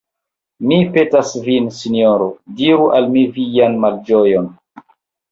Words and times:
Mi 0.69 0.77
petas 0.93 1.33
vin, 1.47 1.67
sinjoro, 1.79 2.29
diru 2.61 2.87
al 2.99 3.07
mi 3.17 3.23
vian 3.35 3.77
malĝojon! 3.85 4.49